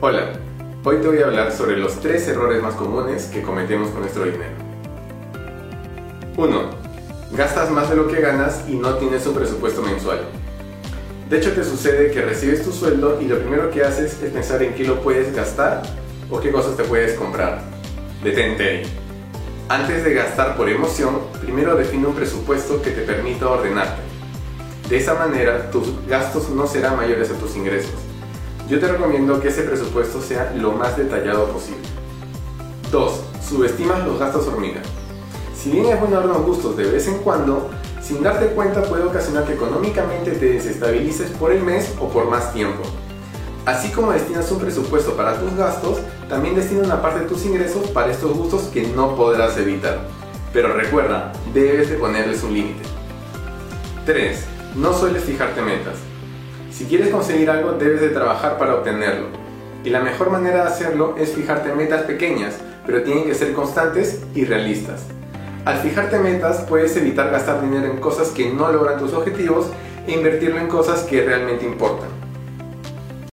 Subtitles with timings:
[0.00, 0.30] Hola,
[0.84, 4.26] hoy te voy a hablar sobre los tres errores más comunes que cometemos con nuestro
[4.26, 4.54] dinero.
[6.36, 6.70] 1.
[7.32, 10.20] Gastas más de lo que ganas y no tienes un presupuesto mensual.
[11.28, 14.62] De hecho te sucede que recibes tu sueldo y lo primero que haces es pensar
[14.62, 15.82] en qué lo puedes gastar
[16.30, 17.64] o qué cosas te puedes comprar.
[18.22, 18.82] Detente ahí.
[19.68, 24.00] Antes de gastar por emoción, primero define un presupuesto que te permita ordenarte.
[24.88, 28.07] De esa manera, tus gastos no serán mayores a tus ingresos.
[28.68, 31.80] Yo te recomiendo que ese presupuesto sea lo más detallado posible.
[32.92, 33.20] 2.
[33.48, 34.82] Subestimas los gastos hormiga.
[35.56, 37.70] Si bien es bueno dar unos gustos de vez en cuando,
[38.02, 42.52] sin darte cuenta puede ocasionar que económicamente te desestabilices por el mes o por más
[42.52, 42.82] tiempo.
[43.64, 47.88] Así como destinas un presupuesto para tus gastos, también destina una parte de tus ingresos
[47.88, 50.00] para estos gustos que no podrás evitar.
[50.52, 52.82] Pero recuerda, debes de ponerles un límite.
[54.04, 54.44] 3.
[54.76, 55.96] No sueles fijarte metas.
[56.78, 59.26] Si quieres conseguir algo, debes de trabajar para obtenerlo.
[59.82, 62.54] Y la mejor manera de hacerlo es fijarte metas pequeñas,
[62.86, 65.02] pero tienen que ser constantes y realistas.
[65.64, 69.66] Al fijarte metas, puedes evitar gastar dinero en cosas que no logran tus objetivos
[70.06, 72.10] e invertirlo en cosas que realmente importan.